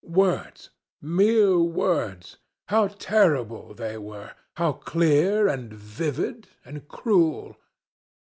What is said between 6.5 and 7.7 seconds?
and cruel!